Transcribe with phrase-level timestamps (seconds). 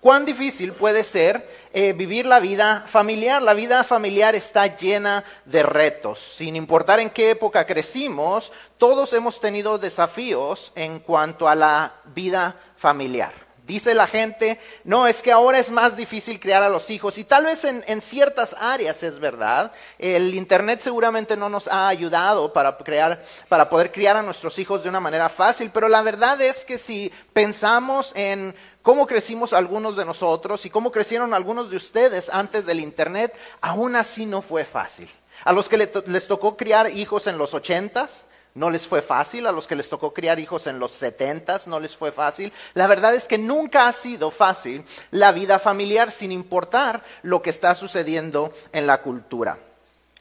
[0.00, 3.42] cuán difícil puede ser eh, vivir la vida familiar.
[3.42, 6.18] La vida familiar está llena de retos.
[6.18, 12.56] Sin importar en qué época crecimos, todos hemos tenido desafíos en cuanto a la vida
[12.76, 13.50] familiar.
[13.70, 17.24] Dice la gente, no, es que ahora es más difícil criar a los hijos y
[17.24, 19.70] tal vez en, en, ciertas áreas es verdad.
[19.96, 24.82] El Internet seguramente no nos ha ayudado para, crear, para poder criar a nuestros hijos
[24.82, 29.96] de una manera fácil, pero la verdad es que si pensamos en cómo crecimos algunos
[29.96, 34.64] de nosotros y cómo crecieron algunos de ustedes antes del Internet, aún así no fue
[34.64, 35.08] fácil.
[35.44, 39.52] A los que les tocó criar hijos en los ochentas, no les fue fácil, a
[39.52, 42.52] los que les tocó criar hijos en los setentas no les fue fácil.
[42.74, 47.50] La verdad es que nunca ha sido fácil la vida familiar sin importar lo que
[47.50, 49.58] está sucediendo en la cultura.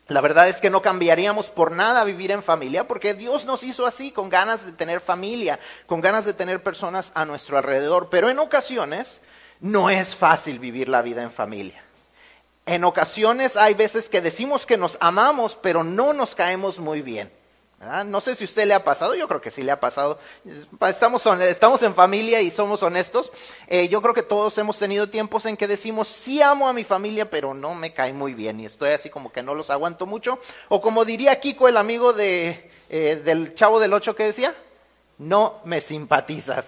[0.10, 3.86] La verdad es que no cambiaríamos por nada vivir en familia porque Dios nos hizo
[3.86, 8.10] así, con ganas de tener familia, con ganas de tener personas a nuestro alrededor.
[8.10, 9.22] Pero en ocasiones
[9.60, 11.84] no es fácil vivir la vida en familia.
[12.66, 17.32] En ocasiones hay veces que decimos que nos amamos, pero no nos caemos muy bien.
[18.06, 20.20] No sé si a usted le ha pasado, yo creo que sí le ha pasado.
[20.82, 23.32] Estamos, estamos en familia y somos honestos.
[23.68, 26.84] Eh, yo creo que todos hemos tenido tiempos en que decimos, sí amo a mi
[26.84, 30.06] familia, pero no me cae muy bien y estoy así como que no los aguanto
[30.06, 30.40] mucho.
[30.68, 34.54] O como diría Kiko, el amigo eh, del chavo del ocho que decía,
[35.18, 36.66] no me simpatizas.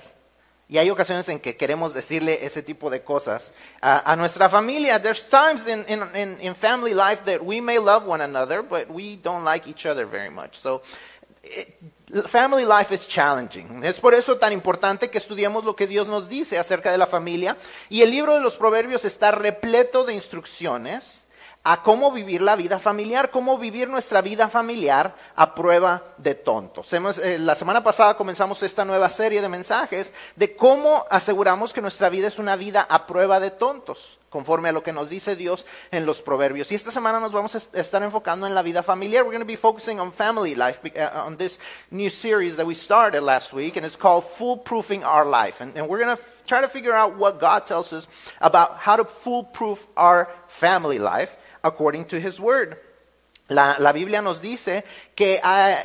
[0.71, 5.01] Y hay ocasiones en que queremos decirle ese tipo de cosas a, nuestra familia.
[5.01, 9.17] There's times in, in, in, family life that we may love one another, but we
[9.17, 10.57] don't like each other very much.
[10.57, 10.81] So,
[11.43, 11.77] it,
[12.27, 13.83] family life is challenging.
[13.83, 17.05] Es por eso tan importante que estudiemos lo que Dios nos dice acerca de la
[17.05, 17.57] familia.
[17.89, 21.27] Y el libro de los Proverbios está repleto de instrucciones
[21.63, 26.91] a cómo vivir la vida familiar, cómo vivir nuestra vida familiar a prueba de tontos.
[26.93, 32.09] Eh, la semana pasada comenzamos esta nueva serie de mensajes de cómo aseguramos que nuestra
[32.09, 35.67] vida es una vida a prueba de tontos, conforme a lo que nos dice Dios
[35.91, 36.71] en los proverbios.
[36.71, 39.23] Y esta semana nos vamos a estar enfocando en la vida familiar.
[39.23, 41.59] We're going to be focusing on family life, uh, on this
[41.91, 45.61] new series that we started last week, and it's called Foolproofing Our Life.
[45.61, 48.07] And we're going to try to figure out what God tells us
[48.39, 52.77] about how to foolproof our family life according to his word.
[53.49, 54.83] La, la Biblia nos dice
[55.15, 55.75] que hay,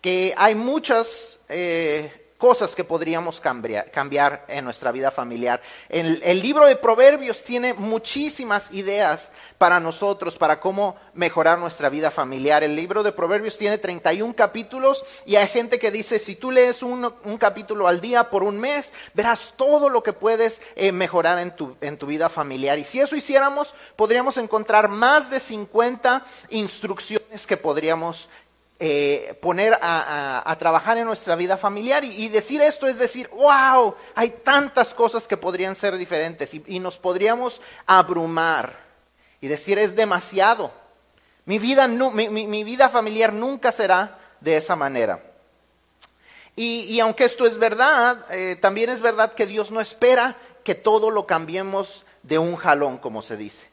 [0.00, 2.10] que hay muchas eh,
[2.40, 5.60] cosas que podríamos cambiar, en nuestra vida familiar.
[5.88, 12.64] El, libro de Proverbios tiene muchísimas ideas para nosotros, para cómo mejorar nuestra vida familiar.
[12.64, 16.82] El libro de Proverbios tiene 31 capítulos y hay gente que dice, si tú lees
[16.82, 21.38] un, un capítulo al día por un mes, verás todo lo que puedes eh, mejorar
[21.38, 22.78] en tu, en tu vida familiar.
[22.78, 28.30] Y si eso hiciéramos, podríamos encontrar más de 50 instrucciones que podríamos
[28.82, 32.02] eh, poner a, trabajar en nuestra vida familiar.
[32.02, 36.96] Y, decir esto es decir, wow, hay tantas cosas que podrían ser diferentes y, nos
[36.96, 38.74] podríamos abrumar
[39.38, 40.72] y decir es demasiado.
[41.44, 45.22] Mi vida, mi, vida familiar nunca será de esa manera.
[46.56, 51.10] Y, aunque esto es verdad, eh, también es verdad que Dios no espera que todo
[51.10, 53.69] lo cambiemos de un jalón, como se dice.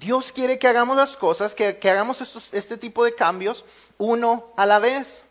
[0.00, 3.66] Dios quiere que hagamos las cosas, que, hagamos este tipo de cambios
[3.98, 5.24] uno a la vez.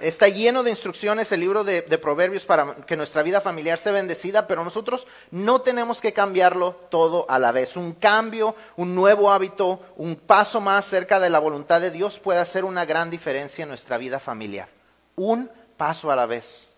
[0.00, 4.46] Está lleno de instrucciones el libro de, Proverbios para que nuestra vida familiar sea bendecida,
[4.46, 7.76] pero nosotros no tenemos que cambiarlo todo a la vez.
[7.76, 12.38] Un cambio, un nuevo hábito, un paso más cerca de la voluntad de Dios puede
[12.38, 14.68] hacer una gran diferencia en nuestra vida familiar.
[15.16, 16.74] Un paso a la vez.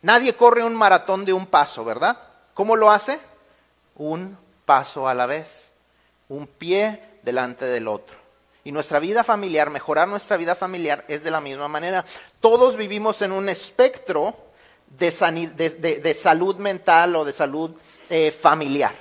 [0.00, 2.18] Nadie corre un maratón de un paso, ¿verdad?
[2.54, 3.20] ¿Cómo lo hace?
[3.96, 5.72] Un paso a la vez,
[6.28, 8.16] un pie delante del otro.
[8.64, 12.04] Y nuestra vida familiar, mejorar nuestra vida familiar es de la misma manera.
[12.40, 14.36] Todos vivimos en un espectro
[14.88, 15.10] de,
[16.20, 17.70] salud mental o de salud
[18.10, 18.94] eh, familiar.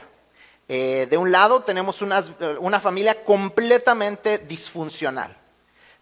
[0.67, 5.35] Eh, de un lado tenemos una familia completamente disfuncional.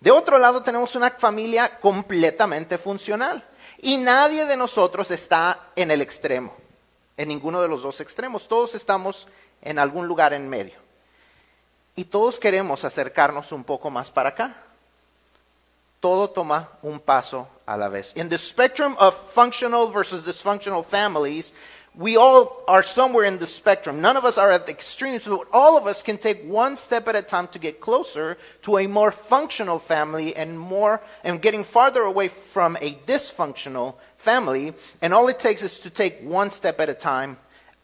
[0.03, 3.41] De otro lado tenemos una familia completamente funcional.
[3.77, 6.53] Y nadie de nosotros está en el extremo,
[7.15, 8.49] en ninguno de los dos extremos.
[8.49, 9.29] Todos estamos
[9.63, 10.75] en algún lugar en medio.
[11.95, 14.55] Y todos queremos acercarnos un poco más para acá.
[15.99, 18.13] Todo toma un paso a la vez.
[18.15, 21.53] In the spectrum of functional versus dysfunctional families,
[21.95, 24.01] we all are somewhere in the spectrum.
[24.01, 27.07] None of us are at the extremes, but all of us can take one step
[27.07, 31.63] at a time to get closer to a more functional family and more and getting
[31.63, 34.73] farther away from a dysfunctional family.
[35.01, 37.37] And all it takes is to take one step at a time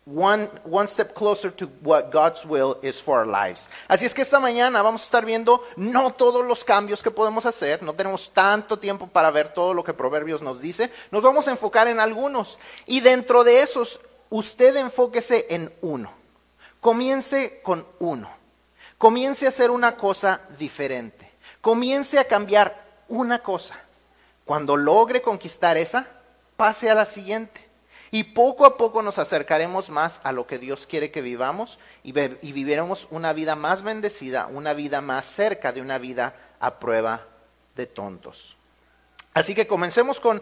[0.09, 3.69] one, one step closer to what God's will is for our lives.
[3.87, 7.45] Así es que esta mañana vamos a estar viendo no todos los cambios que podemos
[7.45, 11.47] hacer, no tenemos tanto tiempo para ver todo lo que Proverbios nos dice, nos vamos
[11.47, 16.11] a enfocar en algunos y dentro de esos usted enfóquese en uno.
[16.81, 18.29] Comience con uno.
[18.97, 21.31] Comience a hacer una cosa diferente.
[21.61, 23.79] Comience a cambiar una cosa.
[24.45, 26.07] Cuando logre conquistar esa,
[26.57, 27.68] pase a la siguiente.
[28.11, 32.09] Y poco a poco nos acercaremos más a lo que Dios quiere que vivamos y,
[32.19, 37.27] y viviremos una vida más bendecida, una vida más cerca de una vida a prueba
[37.75, 38.57] de tontos.
[39.33, 40.41] Así que comencemos con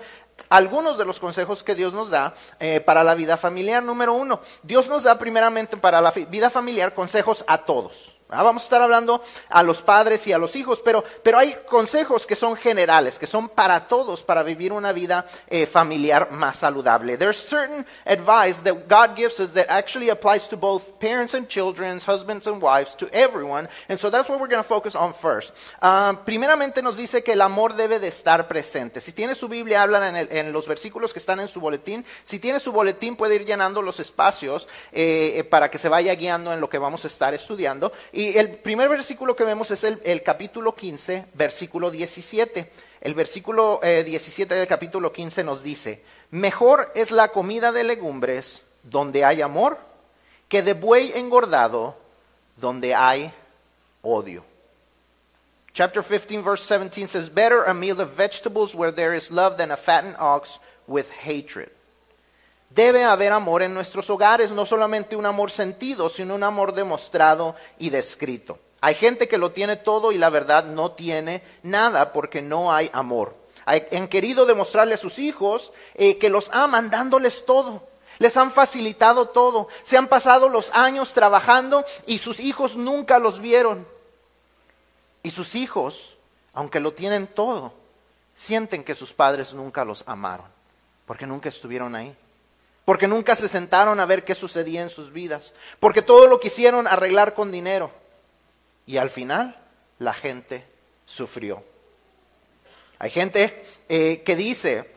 [0.49, 3.83] algunos de los consejos que Dios nos da eh, para la vida familiar.
[3.83, 8.16] Número uno, Dios nos da primeramente para la vida familiar consejos a todos.
[8.29, 11.55] Ah, vamos a estar hablando a los padres y a los hijos, pero, pero hay
[11.65, 16.57] consejos que son generales, que son para todos, para vivir una vida eh, familiar más
[16.57, 17.17] saludable.
[17.17, 22.01] There's certain advice that God gives us that actually applies to both parents and children,
[22.05, 23.69] husbands and wives, to everyone.
[23.87, 25.53] And so that's what we're going to focus on first.
[25.81, 28.99] Uh, primeramente nos dice que el amor debe de estar presente.
[28.99, 32.03] Si tiene su Biblia, hablan en, en, los versículos que están en su boletín.
[32.25, 36.13] Si tiene su boletín, puede ir llenando los espacios eh, eh para que se vaya
[36.15, 37.93] guiando en lo que vamos a estar estudiando.
[38.17, 42.71] Y el primer versículo que vemos es el, capítulo 15, versículo 17.
[42.99, 48.63] El versículo 17 eh, del capítulo 15 nos dice, mejor es la comida de legumbres
[48.81, 49.77] donde hay amor
[50.49, 51.95] que de buey engordado
[52.55, 53.31] donde hay
[54.01, 54.43] odio.
[55.73, 59.69] Chapter 15, verse 17 says, Better a meal of vegetables where there is love than
[59.69, 61.69] a fattened ox with hatred.
[62.69, 67.55] Debe haber amor en nuestros hogares, no solamente un amor sentido, sino un amor demostrado
[67.79, 68.59] y descrito.
[68.81, 72.89] Hay gente que lo tiene todo y la verdad no tiene nada porque no hay
[72.93, 73.35] amor.
[73.65, 77.87] Han querido demostrarle a sus hijos eh, que los aman dándoles todo.
[78.19, 79.67] Les han facilitado todo.
[79.83, 83.87] Se han pasado los años trabajando y sus hijos nunca los vieron.
[85.23, 86.17] Y sus hijos,
[86.53, 87.73] aunque lo tienen todo,
[88.35, 90.45] sienten que sus padres nunca los amaron
[91.05, 92.15] porque nunca estuvieron ahí
[92.87, 96.87] porque nunca se sentaron a ver qué sucedía en sus vidas, porque todo lo quisieron
[96.87, 97.91] arreglar con dinero.
[98.85, 99.59] Y al final
[99.99, 100.65] la gente
[101.05, 101.65] sufrió.
[102.97, 104.89] Hay gente eh, que dice,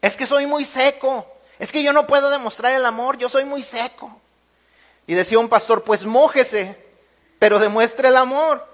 [0.00, 3.44] es que soy muy seco, es que yo no puedo demostrar el amor, yo soy
[3.44, 4.20] muy seco.
[5.06, 6.84] Y decía un pastor, pues mójese,
[7.38, 8.66] pero demuestre el amor.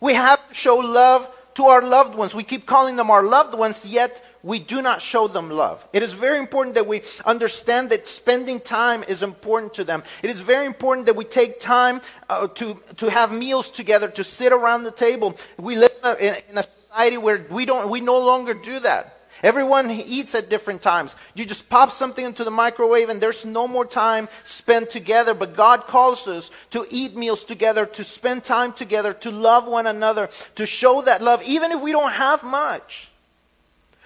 [0.00, 2.34] We have to show love to our loved ones.
[2.34, 5.86] We keep calling them our loved ones, yet we do not show them love.
[5.92, 10.02] It is very important that we understand that spending time is important to them.
[10.22, 12.00] It is very important that we take time
[12.30, 15.36] uh, to, to have meals together, to sit around the table.
[15.58, 19.18] We live in a, in a society where we, don't, we no longer do that.
[19.42, 21.14] Everyone eats at different times.
[21.34, 25.34] You just pop something into the microwave and there's no more time spent together.
[25.34, 29.86] But God calls us to eat meals together, to spend time together, to love one
[29.86, 33.10] another, to show that love, even if we don't have much.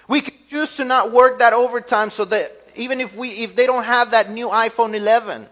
[0.07, 3.65] We can choose to not work that overtime so that even if, we, if they
[3.65, 5.47] don't have that new iPhone 11,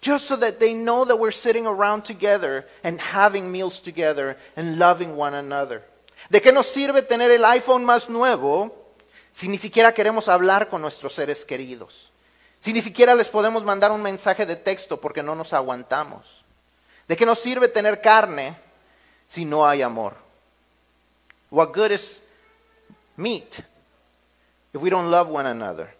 [0.00, 4.78] just so that they know that we're sitting around together and having meals together and
[4.78, 5.82] loving one another.
[6.30, 8.72] ¿De qué nos sirve tener el iPhone más nuevo
[9.32, 12.10] si ni siquiera queremos hablar con nuestros seres queridos,
[12.60, 16.44] si ni siquiera les podemos mandar un mensaje de texto porque no nos aguantamos?
[17.06, 18.56] ¿De qué nos sirve tener carne
[19.26, 20.14] si no hay amor?
[21.50, 22.22] What good is
[23.18, 23.60] meat
[24.72, 25.94] if we don't love one another?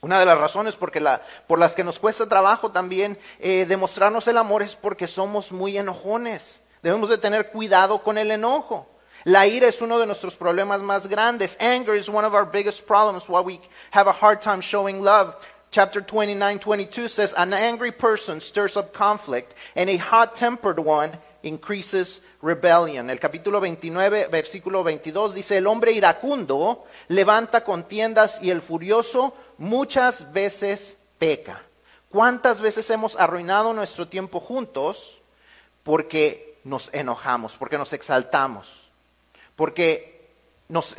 [0.00, 4.28] Una de las razones porque la, por las que nos cuesta trabajo también eh, demostrarnos
[4.28, 6.62] el amor es porque somos muy enojones.
[6.82, 8.86] Debemos de tener cuidado con el enojo.
[9.24, 11.56] La ira es uno de nuestros problemas más grandes.
[11.60, 13.60] Anger is one of our biggest problems why we
[13.90, 15.34] have a hard time showing love.
[15.70, 21.18] Chapter 29, 22 says, An angry person stirs up conflict, and a hot tempered one
[21.42, 23.10] increases rebellion.
[23.10, 30.32] El capítulo 29, versículo 22 dice, El hombre iracundo levanta contiendas y el furioso muchas
[30.32, 31.62] veces peca.
[32.10, 35.20] ¿Cuántas veces hemos arruinado nuestro tiempo juntos
[35.82, 38.88] porque nos enojamos, porque nos exaltamos?
[39.58, 40.30] porque
[40.68, 40.94] nos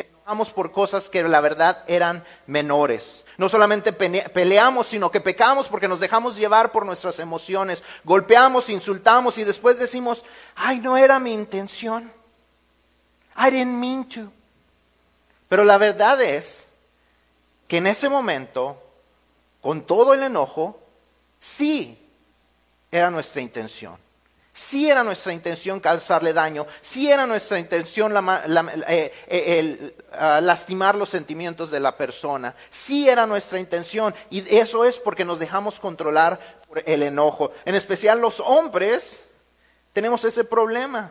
[0.51, 3.25] por cosas que la verdad eran menores.
[3.37, 7.83] No solamente peleamos, sino que pecamos porque nos dejamos llevar por nuestras emociones.
[8.03, 10.23] Golpeamos, insultamos y después decimos,
[10.55, 12.11] ay, no era mi intención.
[13.35, 14.31] I didn't mean to.
[15.47, 16.67] Pero la verdad es
[17.67, 18.81] que en ese momento,
[19.61, 20.79] con todo el enojo,
[21.39, 21.97] sí
[22.91, 23.97] era nuestra intención.
[24.59, 28.13] Si era nuestra intención causarle daño, si era nuestra intención
[28.87, 34.83] eh, eh, ah, lastimar los sentimientos de la persona, si era nuestra intención, y eso
[34.83, 36.37] es porque nos dejamos controlar
[36.67, 37.53] por el enojo.
[37.63, 39.23] En especial los hombres
[39.93, 41.09] tenemos ese problema.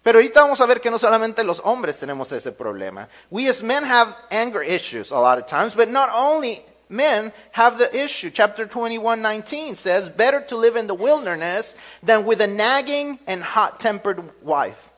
[0.00, 3.08] Pero ahorita vamos a ver que no solamente los hombres tenemos ese problema.
[3.28, 7.78] We as men have anger issues a lot of times, but not only men have
[7.78, 8.30] the issue.
[8.30, 13.42] Chapter 21, 19 says, Better to live in the wilderness than with a nagging and
[13.42, 14.90] hot tempered wife.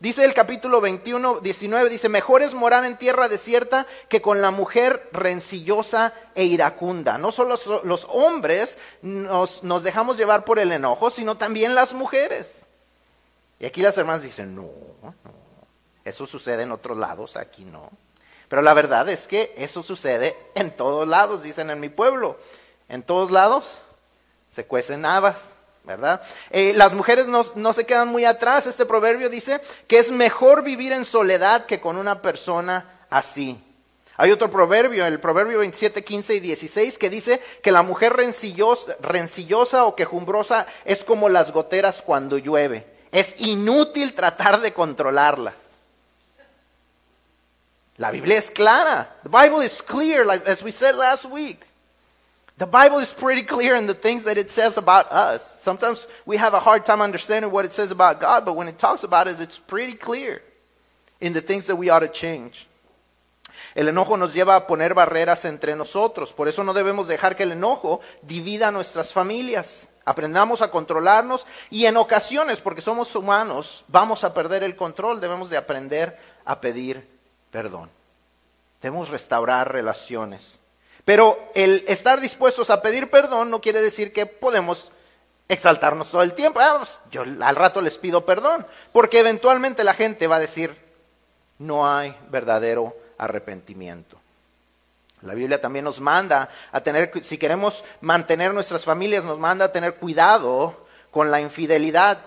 [0.00, 4.50] Dice el capítulo 21, 19, dice, mejor es morar en tierra desierta que con la
[4.50, 7.18] mujer rencillosa e iracunda.
[7.18, 12.64] No solo los hombres nos, nos dejamos llevar por el enojo, sino también las mujeres.
[13.58, 14.62] Y aquí las hermanas dicen, no,
[15.02, 15.14] no,
[16.02, 17.90] eso sucede en otros lados, aquí no.
[18.50, 22.36] Pero la verdad es que eso sucede en todos lados, dicen en mi pueblo.
[22.88, 23.78] En todos lados
[24.52, 25.40] se cuecen habas.
[25.84, 26.20] ¿verdad?
[26.50, 28.66] Eh, las mujeres no, no, se quedan muy atrás.
[28.66, 33.56] Este proverbio dice que es mejor vivir en soledad que con una persona así.
[34.16, 38.96] Hay otro proverbio, el proverbio 27, 15 y 16, que dice que la mujer rencillosa,
[39.00, 42.84] rencillosa o quejumbrosa es como las goteras cuando llueve.
[43.12, 45.69] Es inútil tratar de controlarlas.
[48.00, 49.06] La Biblia es clara.
[49.22, 51.60] The Bible is clear, like, as we said last week.
[52.56, 55.60] The Bible is pretty clear in the things that it says about us.
[55.60, 58.78] Sometimes we have a hard time understanding what it says about God, but when it
[58.78, 60.40] talks about us, it's pretty clear
[61.20, 62.66] in the things that we ought to change.
[63.74, 66.32] El enojo nos lleva a poner barreras entre nosotros.
[66.32, 69.90] Por eso no debemos dejar que el enojo divida nuestras familias.
[70.06, 75.20] Aprendamos a controlarnos y en ocasiones, porque somos humanos, vamos a perder el control.
[75.20, 77.19] Debemos de aprender a pedir
[77.50, 77.90] perdón.
[78.80, 80.60] Debemos restaurar relaciones.
[81.04, 84.92] Pero el estar dispuestos a pedir perdón no quiere decir que podemos
[85.48, 86.60] exaltarnos todo el tiempo.
[86.60, 90.76] Ah, pues, yo al rato les pido perdón, porque eventualmente la gente va a decir,
[91.58, 94.18] no hay verdadero arrepentimiento.
[95.22, 99.72] La Biblia también nos manda a tener, si queremos mantener nuestras familias, nos manda a
[99.72, 102.18] tener cuidado con la infidelidad.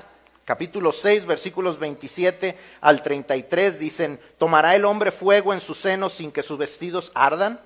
[0.46, 6.34] Capítulo 6, versículos 27 al 33 dicen, ¿tomará el hombre fuego en su seno sin
[6.34, 7.62] que sus vestidos ardan?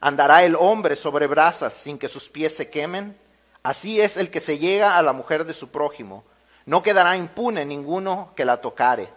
[0.00, 3.18] ¿Andará el hombre sobre brasas sin que sus pies se quemen?
[3.62, 6.24] Así es el que se llega a la mujer de su prójimo.
[6.64, 9.10] No quedará impune ninguno que la tocare.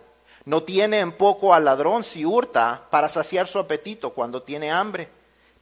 [0.44, 5.08] No tiene en poco al ladrón si hurta para saciar su apetito cuando tiene hambre.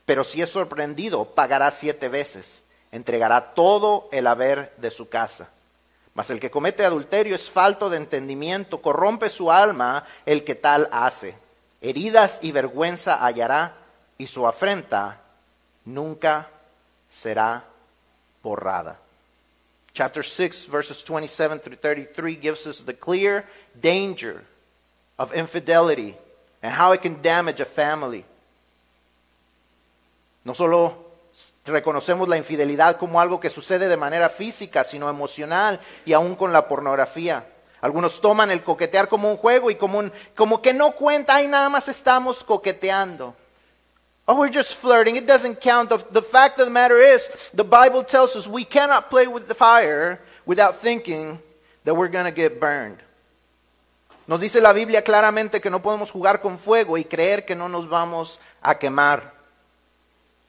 [0.05, 2.65] Pero si es sorprendido, pagará siete veces.
[2.91, 5.49] Entregará todo el haber de su casa.
[6.13, 10.87] Mas el que comete adulterio es falto de entendimiento, corrompe su alma el que tal
[10.91, 11.35] hace.
[11.81, 13.75] Heridas y vergüenza hallará
[14.17, 15.21] y su afrenta
[15.85, 16.49] nunca
[17.09, 17.65] será
[18.43, 18.99] borrada.
[19.93, 23.45] Chapter 6, verses 27 through 33 gives us the clear
[23.79, 24.43] danger
[25.19, 26.15] of infidelity
[26.61, 28.25] and how it can damage a family.
[30.45, 31.02] No solo
[31.65, 36.53] reconocemos la infidelidad como algo que sucede de manera física, sino emocional y aún con
[36.53, 37.45] la pornografía.
[37.81, 41.47] Algunos toman el coquetear como un juego y como, un, como que no cuenta, y
[41.47, 43.35] nada más estamos coqueteando.
[44.25, 45.17] Oh, we're just flirting.
[45.17, 45.89] It doesn't count.
[45.89, 49.47] The, the fact of the matter is, the Bible tells us we cannot play with
[49.47, 51.39] the fire without thinking
[51.83, 52.99] that we're going to get burned.
[54.25, 57.67] Nos dice la Biblia claramente que no podemos jugar con fuego y creer que no
[57.67, 59.33] nos vamos a quemar.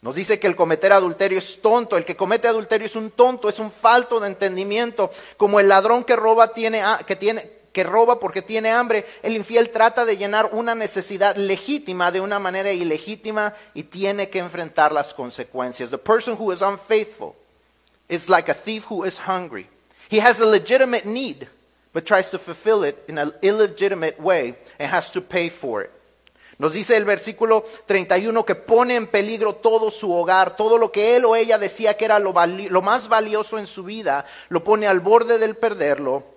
[0.05, 3.49] Nos dice que el cometer adulterio es tonto, el que comete adulterio es un tonto,
[3.49, 8.21] es un falto de entendimiento, como el ladrón que roba tiene, que tiene, que roba
[8.21, 13.55] porque tiene hambre, el infiel trata de llenar una necesidad legítima de una manera ilegítima
[13.73, 15.89] y tiene que enfrentar las consecuencias.
[15.89, 17.35] The person who is unfaithful
[18.11, 19.69] is like a thief who is hungry.
[20.11, 21.49] He has a legitimate need,
[21.95, 25.91] but tries to fulfill it in an illegitimate way and has to pay for it.
[26.59, 31.17] Nos dice el versículo 31 que pone en peligro todo su hogar, todo lo que
[31.17, 34.87] él o ella decía que era lo, lo más valioso en su vida, lo pone
[34.87, 36.35] al borde del perderlo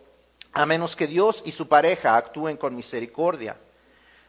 [0.54, 3.58] a menos que Dios y su pareja actúen con misericordia.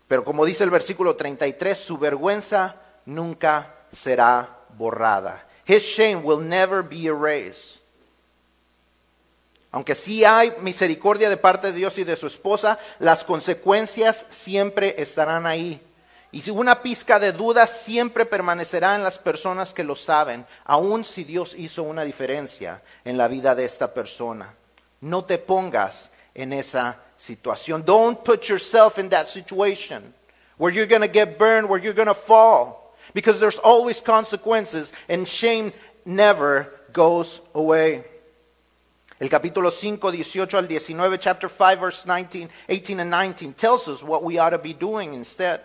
[0.07, 2.77] Pero como dice el versículo 33, su vergüenza
[3.07, 5.47] nunca será borrada.
[5.67, 7.81] His shame will never be erased.
[9.71, 14.95] Aunque sí hay misericordia de parte de Dios y de su esposa, las consecuencias siempre
[14.99, 15.83] estarán ahí.
[16.31, 21.05] Y si una pizca de duda siempre permanecerá en las personas que lo saben, aun
[21.05, 24.55] si Dios hizo una diferencia en la vida de esta persona.
[25.01, 27.85] No te pongas en esa situación.
[27.85, 30.15] Don't put yourself in that situation
[30.59, 34.93] where you're going to get burned, where you're going to fall, because there's always consequences
[35.09, 35.73] and shame
[36.05, 38.05] never goes away.
[39.19, 44.03] El capítulo 5, 18 al 19, chapter 5, verse 19, 18 and 19 tells us
[44.03, 45.61] what we ought to be doing instead.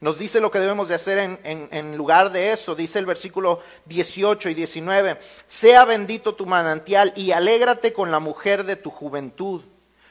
[0.00, 2.74] Nos dice lo que debemos de hacer en, lugar de eso.
[2.74, 5.18] Dice el versículo 18 y 19.
[5.46, 9.62] Sea bendito tu manantial y alégrate con la mujer de tu juventud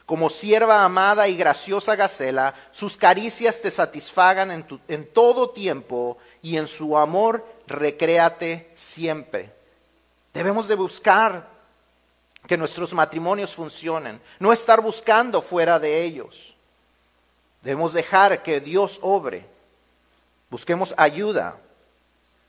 [0.06, 6.56] como sierva amada y graciosa Gacela, sus caricias te satisfagan en, en todo tiempo y
[6.56, 9.52] en su amor recréate siempre.
[10.34, 11.59] Debemos de buscar
[12.46, 16.54] que nuestros matrimonios funcionen, no estar buscando fuera de ellos.
[17.62, 19.46] Debemos dejar que Dios obre.
[20.48, 21.58] Busquemos ayuda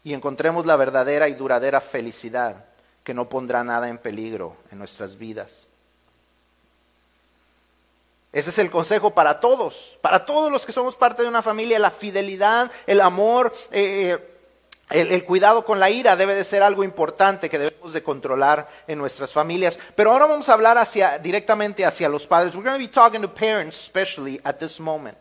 [0.03, 2.65] y encontremos la verdadera y duradera felicidad
[3.03, 5.67] que no pondrá nada en peligro en nuestras vidas.
[8.31, 11.77] Ese es el consejo para todos, para todos los que somos parte de una familia,
[11.79, 14.30] la fidelidad, el amor, eh,
[14.91, 18.97] el, cuidado con la ira debe de ser algo importante que debemos de controlar en
[18.97, 19.79] nuestras familias.
[19.95, 20.77] Pero ahora vamos a hablar
[21.21, 22.55] directamente hacia los padres.
[22.55, 25.17] We're going to be talking to parents especially at this moment.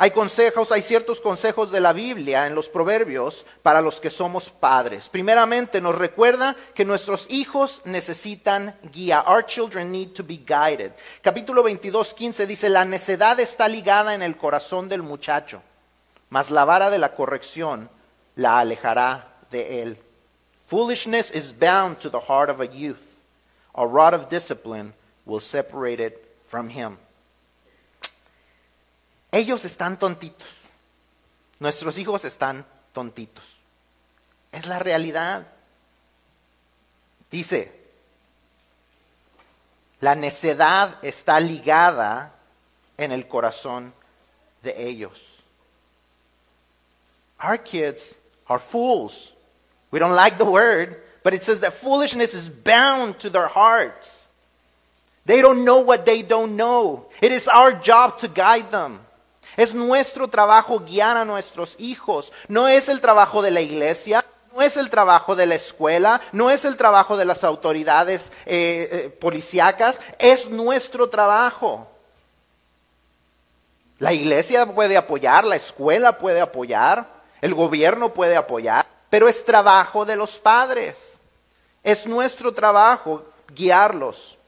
[0.00, 4.48] Hay consejos, hay ciertos consejos de la Biblia en los proverbios para los que somos
[4.48, 5.08] padres.
[5.08, 9.24] Primeramente nos recuerda que nuestros hijos necesitan guía.
[9.26, 10.92] Our children need to be guided.
[11.20, 15.62] Capítulo 22, 15 dice, la necedad está ligada en el corazón del muchacho,
[16.28, 17.90] mas la vara de la corrección
[18.38, 19.98] la alejará de él.
[20.66, 23.16] Foolishness is bound to the heart of a youth.
[23.74, 24.94] A rod of discipline
[25.26, 26.98] will separate it from him.
[29.32, 30.48] Ellos están tontitos.
[31.58, 32.64] Nuestros hijos están
[32.94, 33.44] tontitos.
[34.52, 35.46] Es la realidad.
[37.30, 37.72] Dice,
[40.00, 42.32] la necedad está ligada
[42.96, 43.92] en el corazón
[44.62, 45.20] de ellos.
[47.42, 48.16] Our kids
[48.48, 49.32] are fools.
[49.90, 54.28] We don't like the word, but it says that foolishness is bound to their hearts.
[55.24, 57.06] They don't know what they don't know.
[57.20, 59.00] It is our job to guide them.
[59.56, 62.32] Es nuestro trabajo guiar a nuestros hijos.
[62.48, 64.24] No es el trabajo de la iglesia,
[64.54, 68.88] no es el trabajo de la escuela, no es el trabajo de las autoridades eh,
[68.90, 71.88] eh, policíacas, es nuestro trabajo.
[73.98, 80.04] La iglesia puede apoyar, la escuela puede apoyar, el gobierno puede apoyar, pero es trabajo
[80.04, 81.18] de los padres.
[81.82, 84.38] Es nuestro trabajo guiarlos.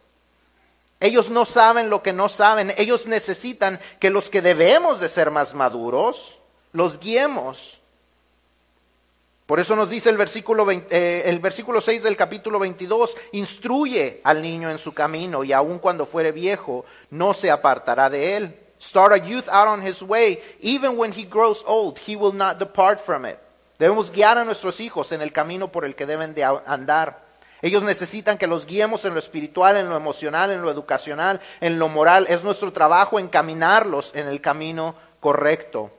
[1.01, 2.75] Ellos no saben lo que no saben.
[2.77, 6.39] Ellos necesitan que los que debemos de ser más maduros,
[6.73, 7.81] los guiemos.
[9.47, 14.43] Por eso nos dice el versículo, eh, el versículo 6 del capítulo 22, instruye al
[14.43, 18.60] niño en su camino y aun cuando fuere viejo, no se apartará de él.
[18.81, 20.41] Start a youth out on his way.
[20.61, 23.39] Even when he grows old, he will not depart from it.
[23.79, 27.29] Debemos guiar a nuestros hijos en el camino por el que deben de andar.
[27.61, 31.79] Ellos necesitan que los guiemos en lo espiritual, en lo emocional, en lo educacional, en
[31.79, 32.27] lo moral.
[32.31, 35.91] Es nuestro trabajo encaminarlos en el camino correcto.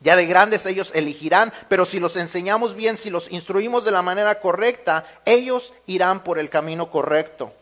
[0.00, 4.02] Ya de grandes ellos elegirán, pero si los enseñamos bien, si los instruimos de la
[4.02, 7.52] manera correcta, ellos irán por el camino correcto.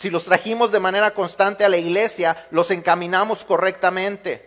[0.00, 4.40] Si los trajimos de manera constante a la iglesia, los encaminamos correctamente.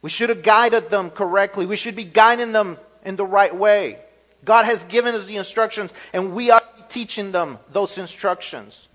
[0.00, 1.66] We should have guided them correctly.
[1.66, 3.98] We should be guiding them in the right way.
[4.44, 8.88] God has given us the instructions, and we are teaching them those instructions.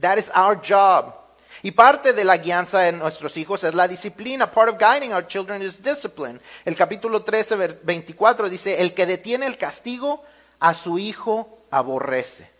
[0.00, 1.14] That is our job.
[1.62, 4.50] Y parte de la guianza de nuestros hijos es la disciplina.
[4.50, 6.40] Part of guiding our children is discipline.
[6.64, 10.24] El capítulo 13, 24 dice, el que detiene el castigo
[10.58, 12.55] a su hijo aborrece,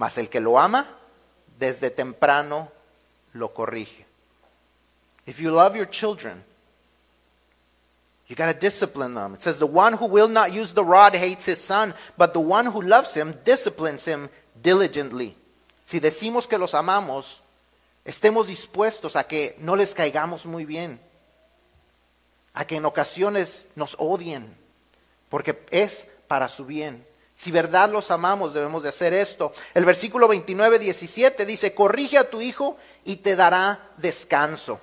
[0.00, 0.86] mas el que lo ama
[1.58, 2.72] desde temprano
[3.34, 4.06] lo corrige.
[5.26, 6.42] If you love your children,
[8.26, 9.34] You got to discipline them.
[9.34, 12.38] It says, The one who will not use the rod hates his son, but the
[12.38, 14.30] one who loves him disciplines him
[14.62, 15.34] diligently.
[15.84, 17.42] Si decimos que los amamos,
[18.04, 21.00] estemos dispuestos a que no les caigamos muy bien,
[22.54, 24.56] a que en ocasiones nos odien,
[25.28, 27.04] porque es para su bien.
[27.40, 29.54] Si verdad los amamos, debemos de hacer esto.
[29.72, 34.78] El versículo 29, 17 dice, corrige a tu hijo y te dará descanso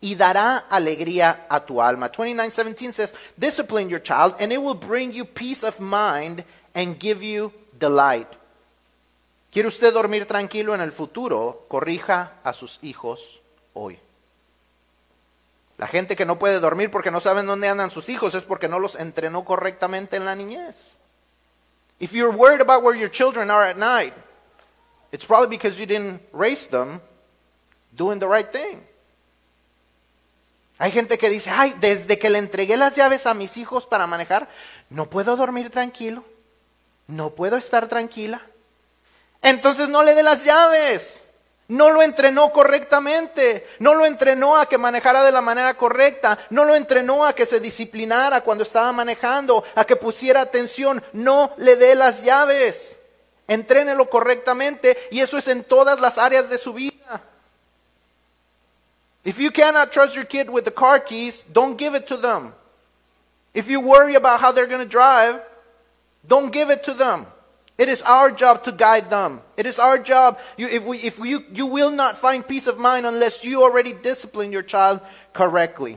[0.00, 2.10] y dará alegría a tu alma.
[2.10, 6.44] 29:17 says, Discipline your child, and it will bring you peace of mind
[6.74, 8.26] and give you delight.
[9.52, 11.64] ¿Quiere usted dormir tranquilo en el futuro?
[11.68, 13.40] Corrija a sus hijos
[13.72, 14.00] hoy.
[15.78, 18.66] La gente que no puede dormir porque no saben dónde andan sus hijos es porque
[18.66, 20.89] no los entrenó correctamente en la niñez.
[22.00, 24.14] If you're worried about where your children are at night,
[25.12, 27.00] it's probably because you didn't raise them
[27.94, 28.80] doing the right thing.
[30.78, 34.06] Hay gente que dice, ay, desde que le entregué las llaves a mis hijos para
[34.06, 34.48] manejar,
[34.88, 36.24] no puedo dormir tranquilo,
[37.06, 38.40] no puedo estar tranquila.
[39.42, 41.29] Entonces no le dé las llaves.
[41.70, 46.64] No lo entrenó correctamente, no lo entrenó a que manejara de la manera correcta, no
[46.64, 51.76] lo entrenó a que se disciplinara cuando estaba manejando, a que pusiera atención, no le
[51.76, 52.98] dé las llaves.
[53.46, 57.22] Entrénelo correctamente y eso es en todas las áreas de su vida.
[59.22, 62.52] If you cannot trust your kid with the car keys, don't give it to them.
[63.54, 65.40] If you worry about how they're going to drive,
[66.26, 67.26] don't give it to them.
[67.80, 69.40] It is our job to guide them.
[69.56, 70.38] It is our job.
[70.58, 73.94] You, if we, if you, you will not find peace of mind unless you already
[73.94, 75.00] discipline your child
[75.32, 75.96] correctly.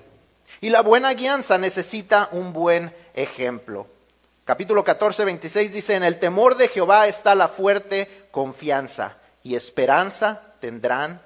[0.62, 3.88] Y la buena guianza necesita un buen ejemplo.
[4.48, 10.42] Capítulo 14, 26 dice, en el temor de Jehová está la fuerte confianza y esperanza
[10.62, 11.20] tendrán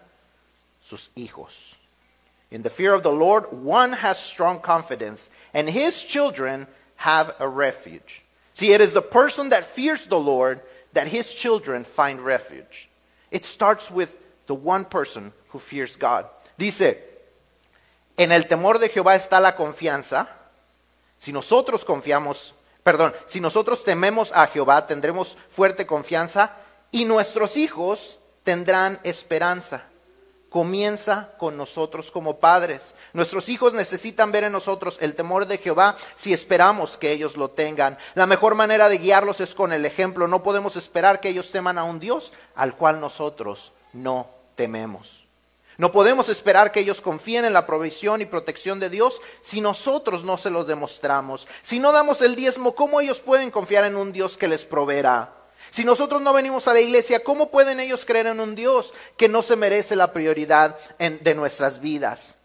[0.82, 1.76] sus hijos.
[2.50, 6.65] In the fear of the Lord, one has strong confidence, and his children
[6.96, 8.24] have a refuge.
[8.58, 10.62] See, it is the person that fears the Lord
[10.93, 12.89] that his children find refuge.
[13.30, 14.17] It starts with
[14.48, 16.26] the one person who fears God.
[16.58, 16.98] Dice,
[18.17, 20.28] en el temor de Jehová está la confianza.
[21.20, 26.54] Si nosotros confiamos, perdón, si nosotros tememos a Jehová, tendremos fuerte confianza
[26.91, 29.84] y nuestros hijos tendrán esperanza
[30.58, 32.96] comienza con nosotros como padres.
[33.13, 37.52] Nuestros hijos necesitan ver en nosotros el temor de Jehová si esperamos que ellos lo
[37.52, 37.96] tengan.
[38.15, 40.28] La mejor manera de guiarlos es con el ejemplo.
[40.28, 45.26] No podemos esperar que ellos teman a un Dios al cual nosotros no tememos.
[45.78, 50.24] No podemos esperar que ellos confíen en la provisión y protección de Dios si nosotros
[50.24, 51.48] no se los demostramos.
[51.62, 55.37] Si no damos el diezmo, ¿cómo ellos pueden confiar en un Dios que les proveerá?
[55.78, 59.30] Si nosotros no venimos a la iglesia, ¿cómo pueden ellos creer en un Dios que
[59.30, 62.40] no se merece la prioridad de nuestras vidas?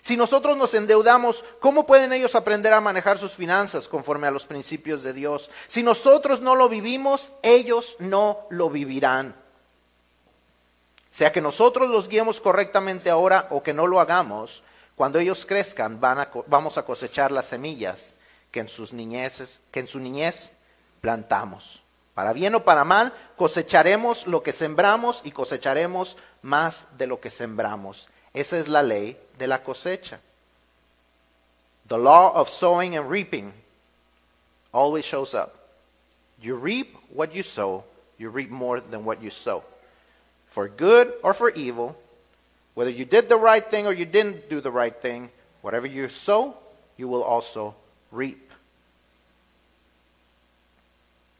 [0.00, 4.46] Si nosotros nos endeudamos, ¿cómo pueden ellos aprender a manejar sus finanzas conforme a los
[4.46, 5.50] principios de Dios?
[5.66, 9.36] Si nosotros no lo vivimos, ellos no lo vivirán.
[11.10, 14.62] Sea que nosotros los guiemos correctamente ahora o que no lo hagamos,
[14.96, 18.14] cuando ellos crezcan vamos a cosechar las semillas
[18.50, 20.52] que en, sus niñeces, que en su niñez
[21.02, 21.82] plantamos.
[22.18, 27.30] Para bien o para mal, cosecharemos lo que sembramos y cosecharemos más de lo que
[27.30, 28.08] sembramos.
[28.34, 30.18] Esa es la ley de la cosecha.
[31.86, 33.52] The law of sowing and reaping
[34.72, 35.54] always shows up.
[36.42, 37.84] You reap what you sow,
[38.18, 39.62] you reap more than what you sow.
[40.48, 41.94] For good or for evil,
[42.74, 45.30] whether you did the right thing or you didn't do the right thing,
[45.62, 46.56] whatever you sow,
[46.96, 47.76] you will also
[48.10, 48.47] reap.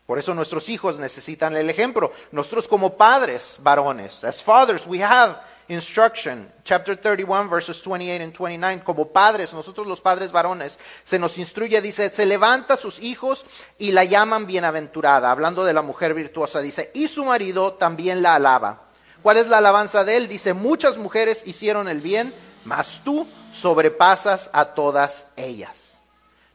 [0.09, 2.13] Por eso nuestros hijos necesitan el ejemplo.
[2.33, 5.37] Nosotros como padres varones, as fathers, we have
[5.69, 6.51] instruction.
[6.65, 8.85] Chapter 31, verses 28 and 29.
[8.85, 13.45] Como padres, nosotros los padres varones, se nos instruye, dice, se levanta sus hijos
[13.77, 15.31] y la llaman bienaventurada.
[15.31, 18.85] Hablando de la mujer virtuosa, dice, y su marido también la alaba.
[19.23, 20.27] ¿Cuál es la alabanza de él?
[20.27, 22.33] Dice, muchas mujeres hicieron el bien,
[22.65, 25.88] mas tú sobrepasas a todas ellas.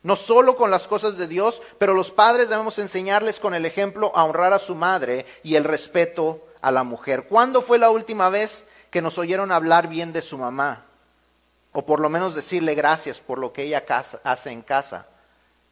[0.03, 4.11] No solo con las cosas de Dios, pero los padres debemos enseñarles con el ejemplo
[4.15, 7.27] a honrar a su madre y el respeto a la mujer.
[7.27, 10.85] ¿Cuándo fue la última vez que nos oyeron hablar bien de su mamá?
[11.71, 13.83] O por lo menos decirle gracias por lo que ella
[14.23, 15.07] hace en casa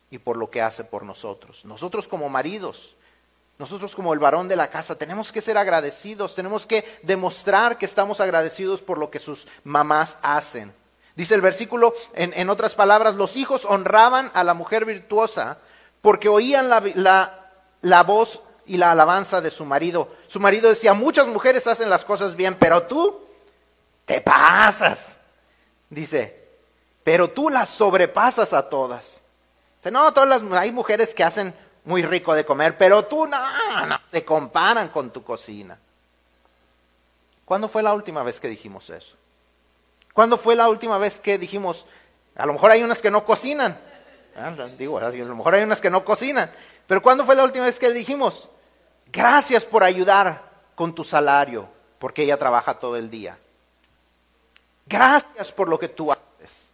[0.09, 1.65] y por lo que hace por nosotros.
[1.65, 2.95] Nosotros como maridos,
[3.59, 7.85] nosotros como el varón de la casa, tenemos que ser agradecidos, tenemos que demostrar que
[7.85, 10.73] estamos agradecidos por lo que sus mamás hacen.
[11.15, 15.57] Dice el versículo, en, otras palabras, los hijos honraban a la mujer virtuosa
[16.01, 20.09] porque oían la, voz y la alabanza de su marido.
[20.27, 23.19] Su marido decía, muchas mujeres hacen las cosas bien, pero tú
[24.05, 25.17] te pasas.
[25.89, 26.47] Dice,
[27.03, 29.21] pero tú las sobrepasas a todas.
[29.77, 33.85] Dice, no, todas las, hay mujeres que hacen muy rico de comer, pero tú no,
[33.85, 35.77] no, se comparan con tu cocina.
[37.43, 39.17] ¿Cuándo fue la última vez que dijimos eso?
[40.13, 41.87] ¿Cuándo fue la última vez que dijimos,
[42.35, 43.79] a lo mejor hay unas que no cocinan?
[44.35, 46.51] Ah, digo, a lo mejor hay unas que no cocinan.
[46.87, 48.49] Pero ¿cuándo fue la última vez que dijimos,
[49.11, 50.43] gracias por ayudar
[50.75, 51.67] con tu salario,
[51.99, 53.37] porque ella trabaja todo el día?
[54.85, 56.69] Gracias por lo que tú haces.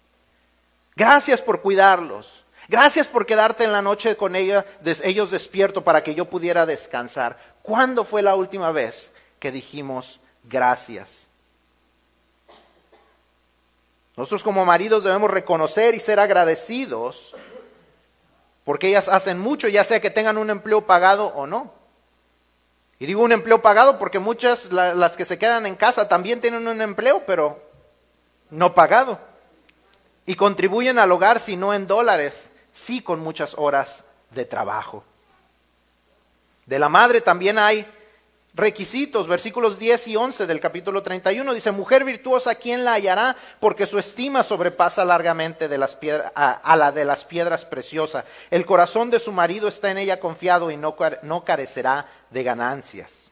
[0.96, 2.44] Gracias por cuidarlos.
[2.68, 4.66] Gracias por quedarte en la noche con ella,
[5.04, 7.38] ellos despierto para que yo pudiera descansar.
[7.62, 11.27] ¿Cuándo fue la última vez que dijimos gracias?
[14.18, 17.36] Nosotros como maridos debemos reconocer y ser agradecidos
[18.66, 21.72] porque ellas hacen mucho, ya sea que tengan un empleo pagado o no.
[23.00, 26.68] Y digo un empleo pagado porque muchas, las que se quedan en casa, también tienen
[26.68, 27.62] un empleo, pero
[28.50, 29.20] no pagado.
[30.26, 35.04] Y contribuyen al hogar, si no en dólares, sí con muchas horas de trabajo.
[36.66, 37.90] De la madre también hay
[38.58, 43.38] requisitos, versículos 10 y 11 del capítulo 31, dice, mujer virtuosa, ¿quién la hallará?
[43.60, 48.26] Porque su estima sobrepasa largamente de las piedras, a, la de las piedras preciosas.
[48.50, 53.32] El corazón de su marido está en ella confiado y no, no carecerá de ganancias.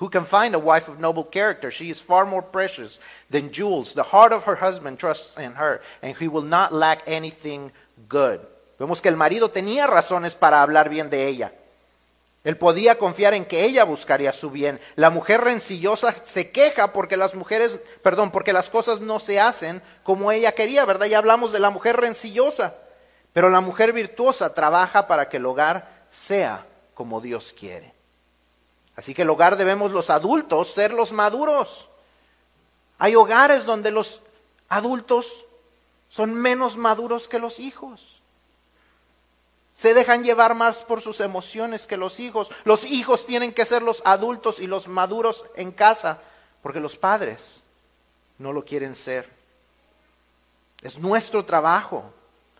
[0.00, 1.70] Who can find a wife of noble character?
[1.70, 3.94] She is far more precious than jewels.
[3.94, 7.72] The heart of her husband trusts in her, and he will not lack anything
[8.08, 8.40] good.
[8.78, 11.52] Vemos que el marido tenía razones para hablar bien de ella.
[12.44, 14.78] Él podía confiar en que ella buscaría su bien.
[14.96, 19.82] La mujer rencillosa se queja porque las mujeres, perdón, porque las cosas no se hacen
[20.02, 21.06] como ella quería, ¿verdad?
[21.06, 22.74] Ya hablamos de la mujer rencillosa.
[23.32, 27.94] Pero la mujer virtuosa trabaja para que el hogar sea como Dios quiere.
[28.94, 31.88] Así que el hogar debemos los adultos ser los maduros.
[32.98, 34.22] Hay hogares donde los
[34.68, 35.46] adultos
[36.10, 38.13] son menos maduros que los hijos.
[39.74, 42.50] Se dejan llevar más por sus emociones que los hijos.
[42.64, 46.20] Los hijos tienen que ser los adultos y los maduros en casa,
[46.62, 47.64] porque los padres
[48.38, 49.28] no lo quieren ser.
[50.80, 52.12] Es nuestro trabajo,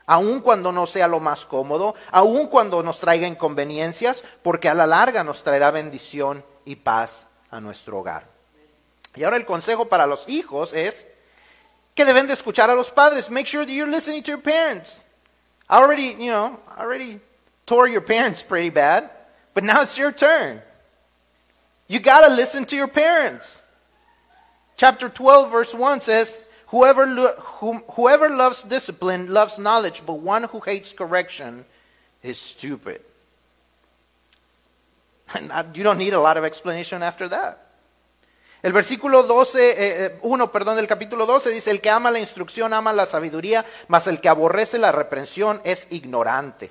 [0.06, 4.86] aun cuando no sea lo más cómodo, aun cuando nos traiga inconveniencias, porque a la
[4.86, 8.26] larga nos traerá bendición y paz a nuestro hogar.
[9.14, 11.08] Y ahora el consejo para los hijos es
[11.94, 13.30] que deben de escuchar a los padres.
[13.30, 15.04] Make sure that you're listening to your parents.
[15.68, 17.20] I already, you know, I already
[17.66, 19.10] tore your parents pretty bad,
[19.54, 20.60] but now it's your turn.
[21.88, 23.62] You got to listen to your parents.
[24.76, 30.44] Chapter 12, verse 1 says, whoever, lo- whom, whoever loves discipline loves knowledge, but one
[30.44, 31.64] who hates correction
[32.22, 33.00] is stupid.
[35.34, 37.63] And I, you don't need a lot of explanation after that.
[38.64, 42.72] El versículo 12, eh, 1, perdón, del capítulo 12 dice, el que ama la instrucción
[42.72, 46.70] ama la sabiduría, mas el que aborrece la reprensión es ignorante.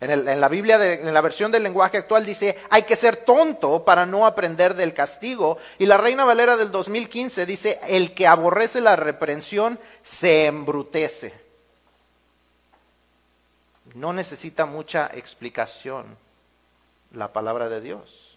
[0.00, 4.04] En, la Biblia, en la versión del lenguaje actual dice, hay que ser tonto para
[4.04, 5.58] no aprender del castigo.
[5.78, 11.32] Y la Reina Valera del 2015 dice, el que aborrece la reprensión se embrutece.
[13.94, 16.04] No necesita mucha explicación
[17.12, 18.27] la palabra de Dios.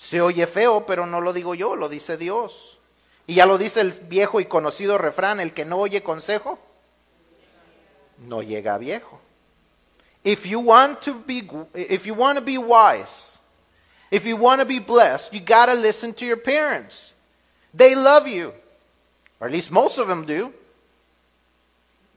[0.00, 2.78] Se oye feo, pero no lo digo yo, lo dice Dios.
[3.26, 6.58] Y ya lo dice el viejo y conocido refrán, el que no oye consejo,
[8.26, 9.20] no llega a viejo.
[10.24, 13.40] If you want to be if you want to be wise,
[14.10, 17.14] if you want to be blessed, you got to listen to your parents.
[17.74, 18.54] They love you.
[19.38, 20.54] Or at least most of them do.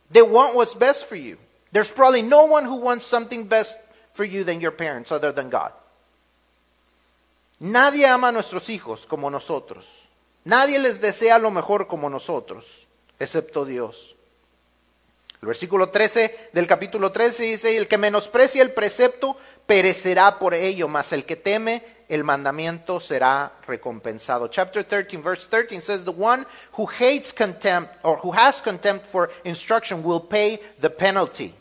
[0.09, 1.37] They want what's best for you.
[1.73, 3.77] There's probably no one who wants something best
[4.13, 5.73] for you than your parents other than God.
[7.63, 9.87] Nadie ama a nuestros hijos como nosotros.
[10.43, 14.17] Nadie les desea lo mejor como nosotros, excepto Dios.
[15.41, 20.89] El versículo 13 del capítulo 13 dice, el que menosprecia el precepto perecerá por ello,
[20.89, 24.49] mas el que teme el mandamiento será recompensado.
[24.49, 26.45] Chapter 13, verse 13 says, the one
[26.77, 31.53] who hates contempt or who has contempt for instruction will pay the penalty,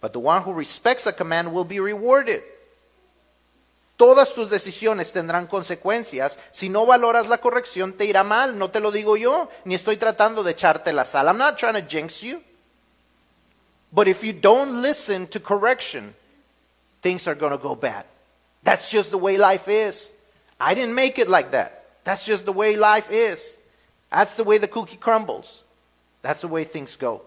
[0.00, 2.42] but the one who respects a command will be rewarded.
[4.00, 6.38] Todas tus decisiones tendrán consecuencias.
[6.52, 8.56] Si no valoras la corrección, te irá mal.
[8.56, 11.28] No te lo digo yo, ni estoy tratando de echarte la sal.
[11.28, 12.40] I'm not trying to jinx you.
[13.92, 16.14] But if you don't listen to correction,
[17.02, 18.06] things are going to go bad.
[18.62, 20.10] That's just the way life is.
[20.58, 21.84] I didn't make it like that.
[22.02, 23.58] That's just the way life is.
[24.10, 25.62] That's the way the cookie crumbles.
[26.22, 27.20] That's the way things go.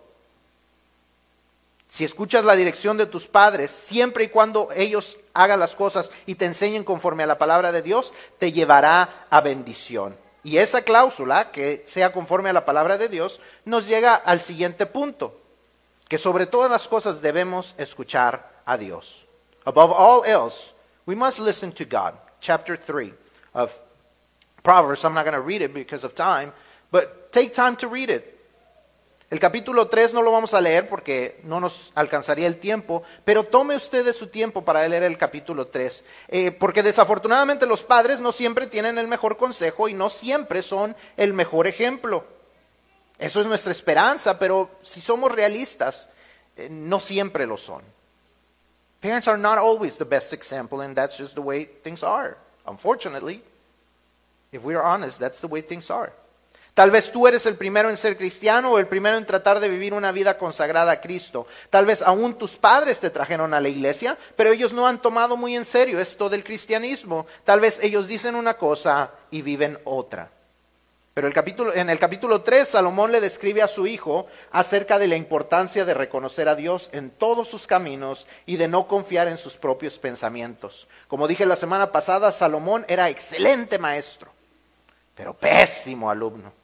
[1.93, 6.34] Si escuchas la dirección de tus padres, siempre y cuando ellos hagan las cosas y
[6.34, 10.17] te enseñen conforme a la palabra de Dios, te llevará a bendición.
[10.43, 14.88] Y esa cláusula, que sea conforme a la palabra de Dios, nos llega al siguiente
[14.88, 15.39] punto,
[16.08, 19.27] que sobre todas las cosas debemos escuchar a Dios.
[19.63, 20.73] Above all else,
[21.06, 22.15] we must listen to God.
[22.39, 23.13] Chapter 3
[23.53, 23.71] of
[24.63, 26.53] Proverbs, I'm not going to read it because of time,
[26.89, 28.33] but take time to read it.
[29.34, 33.43] El capítulo 3 no lo vamos a leer porque no nos alcanzaría el tiempo, pero
[33.43, 38.32] tome usted su tiempo para leer el capítulo 3, eh, porque desafortunadamente los padres no
[38.32, 42.26] siempre tienen el mejor consejo y no siempre son el mejor ejemplo.
[43.17, 46.12] Eso es nuestra esperanza, pero si somos realistas,
[46.56, 47.82] eh, no siempre lo son.
[49.02, 52.38] Parents are not always the best example, and that's just the way things are.
[52.67, 53.41] Unfortunately,
[54.52, 56.13] if we are honest, that's the way things are.
[56.73, 59.69] Tal vez tú eres el primero en ser cristiano o el primero en tratar de
[59.69, 61.45] vivir una vida consagrada a Cristo.
[61.69, 65.38] Tal vez aún tus padres te trajeron a la iglesia, pero ellos no han tomado
[65.38, 67.27] muy en serio esto del cristianismo.
[67.43, 70.31] Tal vez ellos dicen una cosa y viven otra.
[71.13, 71.27] Pero
[71.75, 75.93] en el capítulo 3, Salomón le describe a su hijo acerca de la importancia de
[75.93, 80.88] reconocer a Dios en todos sus caminos y de no confiar en sus propios pensamientos.
[81.07, 84.31] Como dije la semana pasada, Salomón era excelente maestro,
[85.13, 86.62] pero pésimo alumno.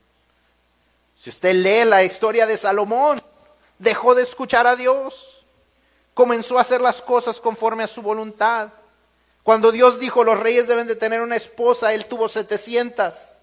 [1.20, 3.22] Si usted lee la historia de Salomón,
[3.78, 5.46] dejó de escuchar a Dios,
[6.14, 8.70] comenzó a hacer las cosas conforme a su voluntad,
[9.42, 13.38] Cuando Dios dijo los reyes deben de tener una esposa, Él tuvo 700.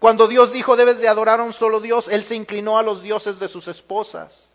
[0.00, 3.02] Cuando Dios dijo debes de adorar a un solo Dios, Él se inclinó a los
[3.02, 4.50] dioses de sus esposas.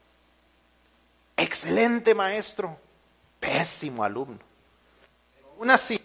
[1.38, 2.78] Excelente maestro,
[3.40, 4.40] pésimo alumno.
[5.58, 6.04] Aún así,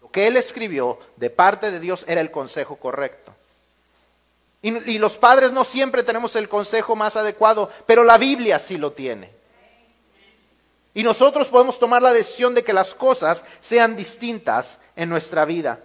[0.00, 3.37] lo que Él escribió de parte de Dios era el consejo correcto.
[4.60, 8.92] Y, los padres no siempre tenemos el consejo más adecuado, pero la Biblia sí lo
[8.92, 9.30] tiene.
[10.94, 15.80] Y nosotros podemos tomar la decisión de que las cosas sean distintas en nuestra vida.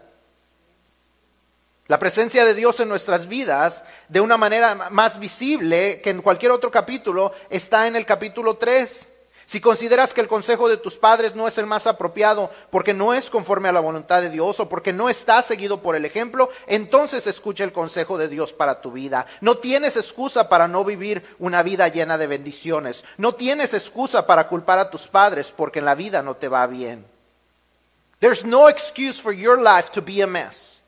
[1.86, 6.52] La presencia de Dios en nuestras vidas, de una manera más visible que en cualquier
[6.52, 9.13] otro capítulo, está en el capítulo 3.
[9.46, 13.14] Si consideras que el consejo de tus padres no es el más apropiado porque no
[13.14, 16.50] es conforme a la voluntad de Dios o porque no está seguido por el ejemplo,
[16.66, 19.26] entonces escucha el consejo de Dios para tu vida.
[19.42, 23.04] No tienes excusa para no vivir una vida llena de bendiciones.
[23.18, 26.66] No tienes excusa para culpar a tus padres porque en la vida no te va
[26.68, 27.06] bien.
[28.20, 30.82] There's no excuse for your life to be a mess.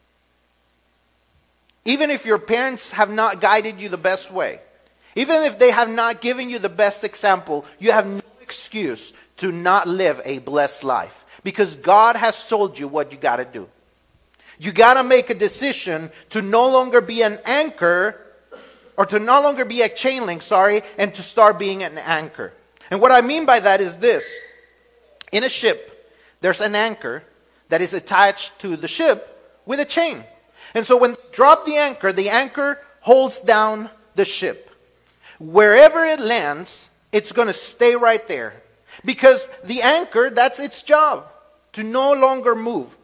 [1.84, 4.62] Even if your parents have not guided you the best way.
[5.15, 8.06] Even if they have not given you the best example, you have
[8.56, 13.38] excuse to not live a blessed life because God has told you what you got
[13.38, 13.68] to do.
[14.58, 18.22] You got to make a decision to no longer be an anchor
[18.98, 22.54] or to no longer be a chain link, sorry, and to start being an anchor.
[22.89, 24.32] And what I mean by that is this
[25.32, 27.24] in a ship, there's an anchor
[27.70, 30.24] that is attached to the ship with a chain.
[30.74, 34.72] And so when you drop the anchor, the anchor holds down the ship.
[35.39, 38.62] Wherever it lands, it's going to stay right there.
[39.06, 41.25] Because the anchor, that's its job,
[41.71, 42.97] to no longer move.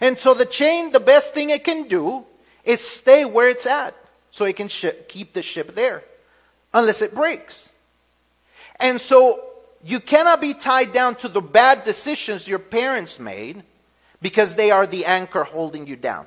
[0.00, 2.26] And so the chain, the best thing it can do
[2.64, 3.94] is stay where it's at
[4.32, 4.68] so it can
[5.06, 6.02] keep the ship there
[6.74, 7.70] unless it breaks.
[8.80, 9.44] And so
[9.84, 13.62] you cannot be tied down to the bad decisions your parents made
[14.20, 16.26] because they are the anchor holding you down.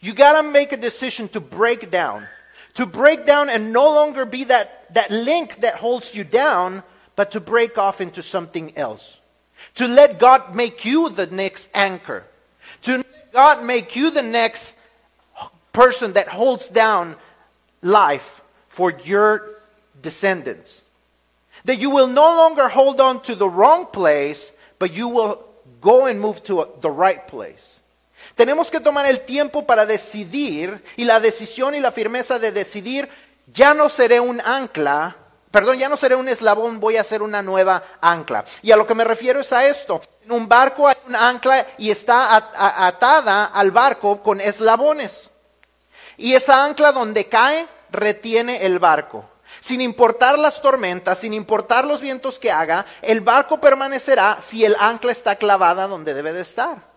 [0.00, 2.28] You got to make a decision to break down
[2.74, 6.82] to break down and no longer be that, that link that holds you down,
[7.16, 9.20] but to break off into something else.
[9.76, 12.24] To let God make you the next anchor.
[12.82, 14.74] To let God make you the next
[15.72, 17.16] person that holds down
[17.82, 19.50] life for your
[20.02, 20.82] descendants.
[21.64, 25.44] That you will no longer hold on to the wrong place, but you will
[25.80, 27.80] go and move to the right place.
[28.34, 33.08] Tenemos que tomar el tiempo para decidir y la decisión y la firmeza de decidir,
[33.46, 35.16] ya no seré un ancla,
[35.50, 38.44] perdón, ya no seré un eslabón, voy a ser una nueva ancla.
[38.62, 40.02] Y a lo que me refiero es a esto.
[40.24, 42.34] En un barco hay un ancla y está
[42.86, 45.30] atada al barco con eslabones.
[46.16, 49.30] Y esa ancla donde cae retiene el barco.
[49.60, 54.74] Sin importar las tormentas, sin importar los vientos que haga, el barco permanecerá si el
[54.78, 56.93] ancla está clavada donde debe de estar.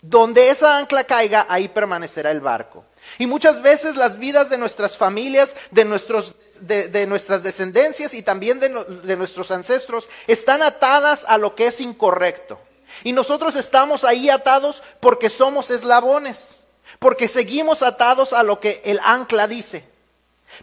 [0.00, 2.84] Donde esa ancla caiga, ahí permanecerá el barco.
[3.18, 8.60] Y muchas veces las vidas de nuestras familias, de, nuestros, de, nuestras descendencias y también
[8.60, 12.60] de, de nuestros ancestros están atadas a lo que es incorrecto.
[13.02, 16.60] Y nosotros estamos ahí atados porque somos eslabones,
[16.98, 19.84] porque seguimos atados a lo que el ancla dice.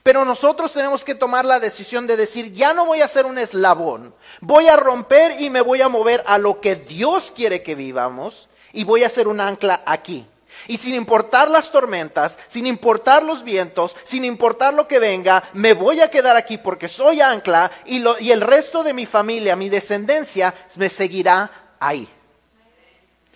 [0.04, 3.38] Pero nosotros tenemos que tomar la decisión de decir, ya no voy a ser un
[3.38, 7.76] eslabón, voy a romper y me voy a mover a lo que Dios quiere que
[7.76, 10.25] vivamos y voy a hacer un ancla aquí.
[10.67, 15.73] Y sin importar las tormentas, sin importar los vientos, sin importar lo que venga, me
[15.73, 19.55] voy a quedar aquí porque soy ancla y, lo, y el resto de mi familia,
[19.55, 22.07] mi descendencia, me seguirá ahí.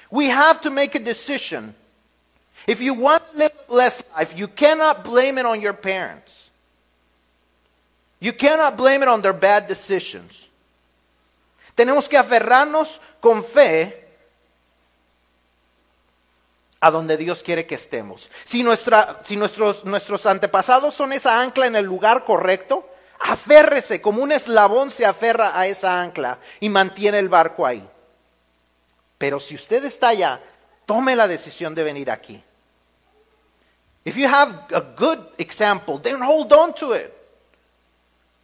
[0.10, 1.75] We have to make a decision.
[2.65, 6.49] If you want to live a blessed life, you cannot blame it on your parents.
[8.19, 10.47] You cannot blame it on their bad decisions.
[11.75, 14.09] Tenemos que aferrarnos con fe
[16.82, 18.30] a donde Dios quiere que estemos.
[18.46, 22.88] Si, nuestra, si nuestros, nuestros antepasados son esa ancla en el lugar correcto,
[23.20, 27.88] aférrese como un eslabón se aferra a esa ancla y mantiene el barco ahí.
[29.18, 30.39] Pero si usted está allá,
[30.86, 32.42] tome la decisión de venir aquí.
[34.06, 37.13] If you have a good example, then hold on to it.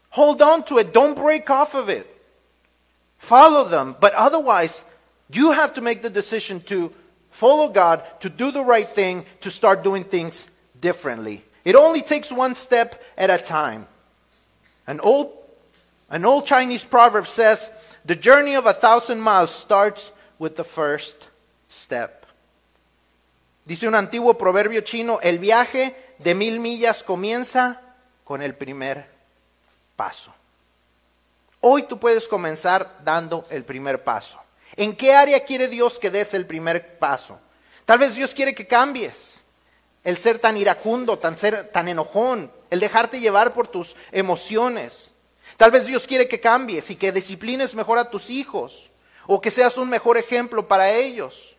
[0.10, 0.94] Hold on to it.
[0.94, 2.06] Don't break off of it.
[3.18, 3.96] Follow them.
[4.00, 4.86] But otherwise,
[5.30, 6.92] you have to make the decision to
[7.36, 11.44] follow God, to do the right thing, to start doing things differently.
[11.66, 13.88] It only takes one step at a time.
[14.88, 15.34] An old,
[16.10, 17.70] an old Chinese proverb says,
[18.06, 21.28] The journey of a thousand miles starts with the first
[21.68, 22.26] step.
[23.68, 27.82] Dice un antiguo proverbio chino, el viaje de mil millas comienza
[28.24, 29.08] con el primer
[29.98, 30.32] paso.
[31.60, 34.45] Hoy tú puedes comenzar dando el primer paso.
[34.78, 37.40] ¿En qué área quiere Dios que des el primer paso?
[37.86, 39.44] Tal vez Dios quiere que cambies
[40.04, 45.14] el ser tan iracundo, tan ser tan enojón, el dejarte llevar por tus emociones.
[45.58, 48.90] Tal vez Dios quiere que cambies y que disciplines mejor a tus hijos
[49.28, 51.56] o que seas un mejor ejemplo para ellos.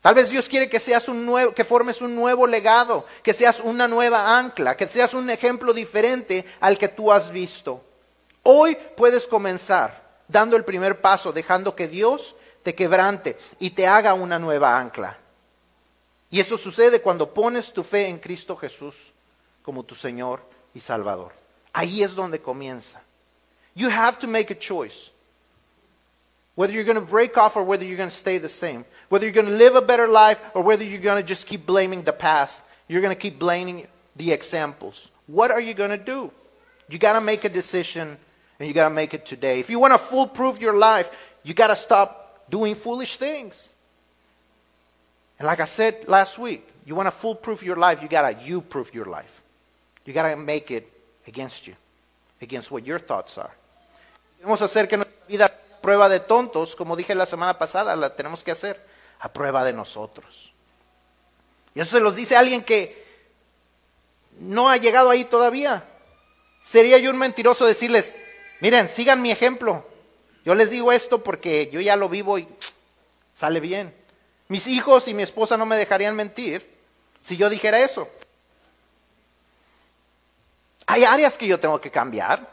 [0.00, 3.58] Tal vez Dios quiere que seas un nuevo, que formes un nuevo legado, que seas
[3.60, 7.82] una nueva ancla, que seas un ejemplo diferente al que tú has visto.
[8.42, 14.14] Hoy puedes comenzar dando el primer paso, dejando que Dios te quebrante y te haga
[14.14, 15.18] una nueva ancla.
[16.30, 19.12] Y eso sucede cuando pones tu fe en Cristo Jesús
[19.62, 20.40] como tu Señor
[20.74, 21.32] y Salvador.
[21.72, 23.00] Ahí es donde comienza.
[23.74, 25.12] You have to make a choice.
[26.56, 28.84] Whether you're going to break off or whether you're going to stay the same.
[29.08, 31.66] Whether you're going to live a better life or whether you're going to just keep
[31.66, 32.62] blaming the past.
[32.86, 35.10] You're going to keep blaming the examples.
[35.26, 36.30] What are you going to do?
[36.88, 38.18] You got to make a decision
[38.68, 39.60] you got to make it today.
[39.60, 41.10] If you want to foolproof your life,
[41.42, 43.70] you got to stop doing foolish things.
[45.38, 48.44] And like I said last week, you want to foolproof your life, you got to
[48.44, 49.42] you proof your life.
[50.04, 50.90] You got to make it
[51.26, 51.74] against you,
[52.40, 53.50] against what your thoughts are.
[54.38, 55.48] Debemos hacer que nuestra vida
[55.80, 58.80] prueba de tontos, como dije la semana pasada, la tenemos que hacer
[59.20, 60.52] a prueba de nosotros.
[61.74, 63.04] Y eso se los dice alguien que
[64.40, 65.84] no ha llegado ahí todavía.
[66.62, 68.16] Sería yo un mentiroso decirles,
[68.60, 69.84] miren, sigan mi ejemplo.
[70.44, 72.48] Yo les digo esto porque yo ya lo vivo y
[73.34, 73.94] sale bien.
[74.48, 76.68] Mis hijos y mi esposa no me dejarían mentir
[77.22, 78.08] si yo dijera eso.
[80.86, 82.46] Hay áreas que yo tengo que cambiar.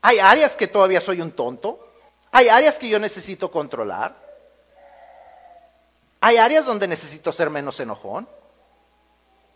[0.00, 1.92] Hay áreas que todavía soy un tonto.
[2.32, 4.16] Hay áreas que yo necesito controlar.
[6.20, 8.28] Hay áreas donde necesito ser menos enojón.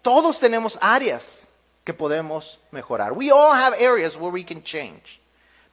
[0.03, 1.49] Todos tenemos áreas
[1.83, 3.13] que podemos mejorar.
[3.13, 5.21] We all have areas where we can change.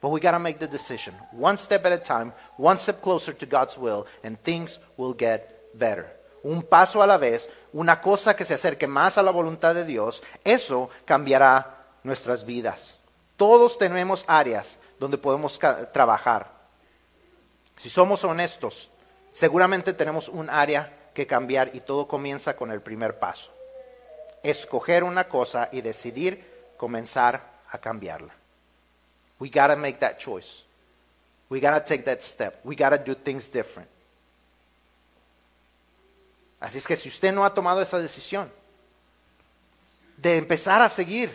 [0.04, 3.32] But we got to make the decision, one step at a time, one step closer
[3.32, 6.04] to God's will, and things will get better.
[6.42, 9.86] Un paso a la vez, una cosa que se acerque más a la voluntad de
[9.86, 12.98] Dios, eso cambiará nuestras vidas.
[13.38, 15.58] Todos tenemos áreas donde podemos
[15.94, 16.52] trabajar.
[17.78, 18.90] Si somos honestos,
[19.32, 23.54] seguramente tenemos un área que cambiar y todo comienza con el primer paso.
[24.42, 28.43] Escoger una cosa y decidir comenzar a cambiarla.
[29.38, 30.62] We got to make that choice.
[31.48, 32.60] We got to take that step.
[32.64, 33.88] We got to do things different.
[36.60, 38.50] Así es que si usted no ha tomado esa decisión
[40.16, 41.30] de empezar a seguir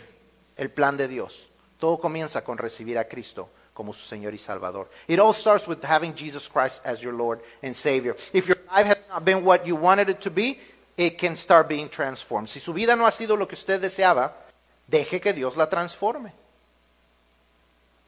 [0.58, 1.48] el plan de Dios,
[1.78, 4.90] todo comienza con recibir a Cristo como su Señor y Salvador.
[5.08, 8.16] It all starts with having Jesus Christ as your Lord and Savior.
[8.34, 10.60] If your life has not been what you wanted it to be,
[10.98, 12.50] it can start being transformed.
[12.50, 14.34] Si su vida no ha sido lo que usted deseaba,
[14.88, 16.34] deje que Dios la transforme.